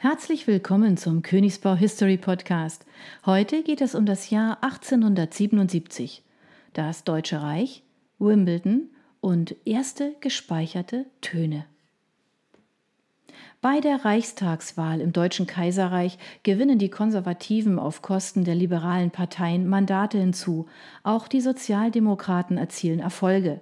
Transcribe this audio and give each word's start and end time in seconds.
Herzlich 0.00 0.46
willkommen 0.46 0.96
zum 0.96 1.22
Königsbau 1.22 1.74
History 1.74 2.18
Podcast. 2.18 2.86
Heute 3.26 3.64
geht 3.64 3.80
es 3.80 3.96
um 3.96 4.06
das 4.06 4.30
Jahr 4.30 4.62
1877, 4.62 6.22
das 6.72 7.02
Deutsche 7.02 7.42
Reich, 7.42 7.82
Wimbledon 8.20 8.90
und 9.20 9.56
erste 9.64 10.14
gespeicherte 10.20 11.06
Töne. 11.20 11.64
Bei 13.60 13.80
der 13.80 14.04
Reichstagswahl 14.04 15.00
im 15.00 15.12
Deutschen 15.12 15.48
Kaiserreich 15.48 16.16
gewinnen 16.44 16.78
die 16.78 16.90
Konservativen 16.90 17.80
auf 17.80 18.00
Kosten 18.00 18.44
der 18.44 18.54
liberalen 18.54 19.10
Parteien 19.10 19.68
Mandate 19.68 20.18
hinzu. 20.18 20.68
Auch 21.02 21.26
die 21.26 21.40
Sozialdemokraten 21.40 22.56
erzielen 22.56 23.00
Erfolge. 23.00 23.60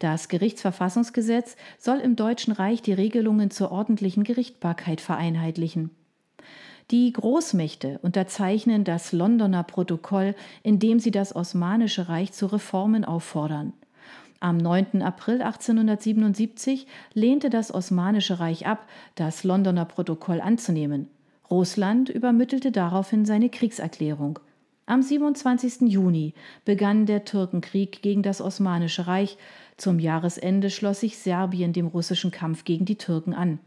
Das 0.00 0.28
Gerichtsverfassungsgesetz 0.28 1.56
soll 1.78 1.98
im 1.98 2.16
Deutschen 2.16 2.52
Reich 2.52 2.80
die 2.80 2.94
Regelungen 2.94 3.50
zur 3.50 3.70
ordentlichen 3.70 4.24
Gerichtbarkeit 4.24 5.02
vereinheitlichen. 5.02 5.90
Die 6.90 7.12
Großmächte 7.12 8.00
unterzeichnen 8.02 8.82
das 8.82 9.12
Londoner 9.12 9.62
Protokoll, 9.62 10.34
in 10.62 10.78
dem 10.78 11.00
sie 11.00 11.10
das 11.10 11.36
Osmanische 11.36 12.08
Reich 12.08 12.32
zu 12.32 12.46
Reformen 12.46 13.04
auffordern. 13.04 13.74
Am 14.40 14.56
9. 14.56 15.02
April 15.02 15.42
1877 15.42 16.86
lehnte 17.12 17.50
das 17.50 17.72
Osmanische 17.72 18.40
Reich 18.40 18.66
ab, 18.66 18.88
das 19.16 19.44
Londoner 19.44 19.84
Protokoll 19.84 20.40
anzunehmen. 20.40 21.08
Russland 21.50 22.08
übermittelte 22.08 22.72
daraufhin 22.72 23.26
seine 23.26 23.50
Kriegserklärung. 23.50 24.38
Am 24.90 25.02
27. 25.02 25.82
Juni 25.82 26.34
begann 26.64 27.06
der 27.06 27.24
Türkenkrieg 27.24 28.02
gegen 28.02 28.24
das 28.24 28.40
Osmanische 28.40 29.06
Reich. 29.06 29.38
Zum 29.76 30.00
Jahresende 30.00 30.68
schloss 30.68 30.98
sich 30.98 31.16
Serbien 31.16 31.72
dem 31.72 31.86
russischen 31.86 32.32
Kampf 32.32 32.64
gegen 32.64 32.86
die 32.86 32.96
Türken 32.96 33.32
an. 33.32 33.60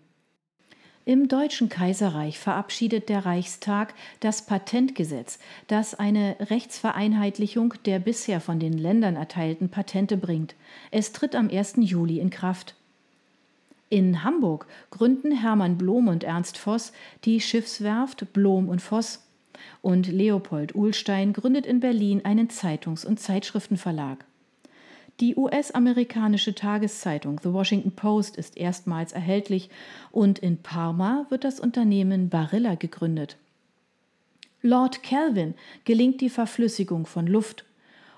Im 1.06 1.30
Deutschen 1.30 1.70
Kaiserreich 1.70 2.40
verabschiedet 2.40 3.08
der 3.08 3.26
Reichstag 3.26 3.94
das 4.20 4.46
Patentgesetz, 4.46 5.40
das 5.68 5.96
eine 5.96 6.36
Rechtsvereinheitlichung 6.42 7.76
der 7.86 8.00
bisher 8.00 8.42
von 8.42 8.60
den 8.60 8.78
Ländern 8.78 9.16
erteilten 9.16 9.70
Patente 9.70 10.18
bringt. 10.18 10.56
Es 10.92 11.14
tritt 11.14 11.36
am 11.36 11.50
1. 11.50 11.76
Juli 11.78 12.20
in 12.20 12.32
Kraft. 12.32 12.76
In 13.88 14.26
Hamburg 14.26 14.68
gründen 14.92 15.32
Hermann 15.32 15.78
Blom 15.78 16.10
und 16.10 16.26
Ernst 16.26 16.58
Voss 16.58 16.92
die 17.24 17.40
Schiffswerft 17.40 18.34
Blom 18.34 18.68
und 18.68 18.82
Voss 18.82 19.22
und 19.82 20.08
Leopold 20.08 20.76
Uhlstein 20.76 21.34
gründet 21.34 21.66
in 21.66 21.80
Berlin 21.80 22.22
einen 22.24 22.50
Zeitungs- 22.50 23.06
und 23.06 23.20
Zeitschriftenverlag. 23.20 24.26
Die 25.20 25.36
US-amerikanische 25.36 26.56
Tageszeitung 26.56 27.40
The 27.44 27.54
Washington 27.54 27.92
Post 27.92 28.36
ist 28.36 28.58
erstmals 28.58 29.12
erhältlich 29.12 29.70
und 30.12 30.40
in 30.40 30.58
Parma 30.58 31.28
wird 31.30 31.44
das 31.44 31.60
Unternehmen 31.60 32.30
Barilla 32.30 32.76
gegründet. 32.76 33.38
Lord 34.62 35.04
Kelvin 35.04 35.54
gelingt 35.84 36.22
die 36.22 36.30
Verflüssigung 36.30 37.06
von 37.06 37.28
Luft 37.28 37.66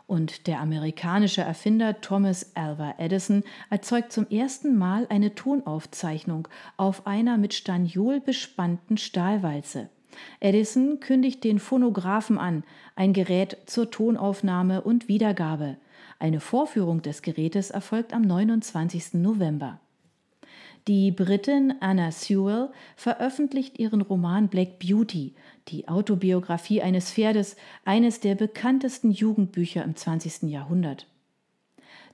und 0.08 0.48
der 0.48 0.60
amerikanische 0.60 1.42
Erfinder 1.42 2.00
Thomas 2.00 2.56
Alva 2.56 2.94
Edison 2.98 3.44
erzeugt 3.70 4.12
zum 4.12 4.30
ersten 4.30 4.78
Mal 4.78 5.08
eine 5.10 5.34
Tonaufzeichnung 5.34 6.48
auf 6.78 7.08
einer 7.08 7.38
mit 7.38 7.54
Staniol 7.54 8.22
bespannten 8.22 8.98
Stahlwalze. 8.98 9.90
Edison 10.40 11.00
kündigt 11.00 11.44
den 11.44 11.60
Phonographen 11.60 12.38
an, 12.38 12.64
ein 12.96 13.14
Gerät 13.14 13.58
zur 13.66 13.92
Tonaufnahme 13.92 14.82
und 14.82 15.08
Wiedergabe. 15.08 15.78
Eine 16.20 16.40
Vorführung 16.40 17.02
des 17.02 17.22
Gerätes 17.22 17.72
erfolgt 17.72 18.14
am 18.14 18.22
29. 18.22 19.16
November. 19.16 19.80
Die 20.88 21.12
Britin 21.12 21.74
Anna 21.80 22.12
Sewell 22.12 22.70
veröffentlicht 22.96 23.80
ihren 23.80 24.02
Roman 24.02 24.50
Black 24.50 24.78
Beauty, 24.78 25.34
die 25.68 25.88
Autobiografie 25.88 26.84
eines 26.84 27.12
Pferdes, 27.12 27.56
eines 27.86 28.20
der 28.20 28.36
bekanntesten 28.36 29.12
Jugendbücher 29.12 29.84
im 29.84 29.96
20. 29.96 30.44
Jahrhundert. 30.44 31.08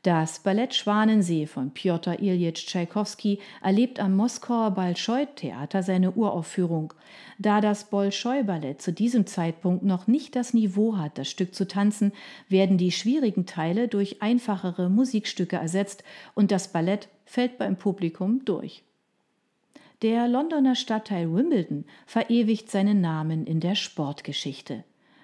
Das 0.03 0.39
Ballett 0.39 0.73
Schwanensee 0.73 1.45
von 1.45 1.75
Pjotr 1.75 2.19
Iljitsch 2.19 2.65
Tschaikowski 2.65 3.37
erlebt 3.61 3.99
am 3.99 4.15
Moskauer 4.15 4.71
Bolschoi-Theater 4.71 5.83
seine 5.83 6.13
Uraufführung. 6.13 6.95
Da 7.37 7.61
das 7.61 7.83
Bolschoi-Ballett 7.91 8.81
zu 8.81 8.93
diesem 8.93 9.27
Zeitpunkt 9.27 9.83
noch 9.83 10.07
nicht 10.07 10.35
das 10.35 10.55
Niveau 10.55 10.97
hat, 10.97 11.19
das 11.19 11.29
Stück 11.29 11.53
zu 11.53 11.67
tanzen, 11.67 12.13
werden 12.49 12.79
die 12.79 12.91
schwierigen 12.91 13.45
Teile 13.45 13.87
durch 13.87 14.23
einfachere 14.23 14.89
Musikstücke 14.89 15.57
ersetzt 15.57 16.03
und 16.33 16.49
das 16.49 16.69
Ballett 16.69 17.07
fällt 17.25 17.59
beim 17.59 17.75
Publikum 17.75 18.43
durch. 18.43 18.81
Der 20.01 20.27
Londoner 20.27 20.73
Stadtteil 20.73 21.31
Wimbledon 21.31 21.85
verewigt 22.07 22.71
seinen 22.71 23.01
Namen 23.01 23.45
in 23.45 23.59
der 23.59 23.75
Sportgeschichte. 23.75 24.83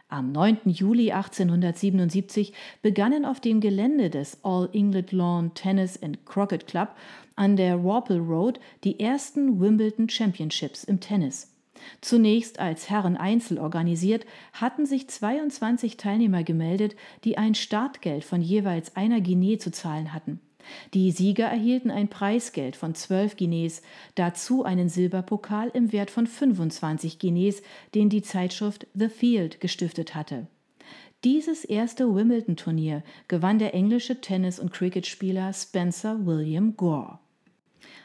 Am 0.10 0.32
9. 0.32 0.60
Juli 0.68 1.12
1877 1.12 2.54
begannen 2.82 3.26
auf 3.26 3.42
dem 3.42 3.60
Gelände 3.60 4.10
des 4.10 4.42
All 4.42 4.70
England 4.72 5.12
Lawn 5.12 5.54
Tennis 5.54 6.02
and 6.02 6.26
Croquet 6.26 6.66
Club 6.66 6.96
an 7.36 7.58
der 7.58 7.84
Warple 7.84 8.20
Road 8.20 8.58
die 8.86 9.02
ersten 9.02 9.60
Wimbledon 9.60 10.08
Championships 10.08 10.86
im 10.86 11.02
Tennis. 11.02 11.54
Zunächst 12.00 12.58
als 12.58 12.90
Herren-Einzel 12.90 13.60
organisiert, 13.60 14.26
hatten 14.54 14.86
sich 14.86 15.10
22 15.10 15.98
Teilnehmer 15.98 16.44
gemeldet, 16.44 16.96
die 17.26 17.38
ein 17.38 17.54
Startgeld 17.54 18.24
von 18.24 18.42
jeweils 18.42 18.96
einer 18.96 19.20
Guinea 19.20 19.60
zu 19.60 19.72
zahlen 19.72 20.14
hatten. 20.14 20.40
Die 20.94 21.12
Sieger 21.12 21.46
erhielten 21.46 21.92
ein 21.92 22.10
Preisgeld 22.10 22.76
von 22.76 22.96
12 22.96 23.38
Guineas, 23.38 23.82
dazu 24.16 24.64
einen 24.64 24.90
Silberpokal 24.90 25.70
im 25.74 25.92
Wert 25.92 26.12
von 26.12 26.28
25 26.28 27.20
Guineas, 27.20 27.62
den 27.96 28.10
die 28.10 28.22
Zeitschrift 28.22 28.88
The 28.94 29.10
Field 29.10 29.62
gestiftet 29.62 30.16
hatte. 30.16 30.48
Dieses 31.24 31.66
erste 31.66 32.14
Wimbledon-Turnier 32.14 33.04
gewann 33.28 33.60
der 33.60 33.74
englische 33.74 34.22
Tennis- 34.22 34.60
und 34.60 34.72
Cricketspieler 34.72 35.52
Spencer 35.52 36.26
William 36.26 36.78
Gore. 36.78 37.20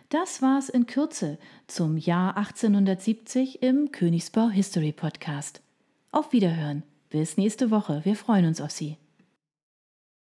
Das 0.08 0.42
war's 0.42 0.68
in 0.68 0.86
Kürze 0.86 1.38
zum 1.66 1.96
Jahr 1.96 2.36
1870 2.36 3.62
im 3.62 3.92
Königsbau 3.92 4.48
History 4.48 4.92
Podcast. 4.92 5.62
Auf 6.10 6.32
Wiederhören. 6.32 6.82
Bis 7.08 7.36
nächste 7.36 7.70
Woche. 7.70 8.00
Wir 8.04 8.16
freuen 8.16 8.46
uns 8.46 8.60
auf 8.60 8.70
Sie. 8.70 8.96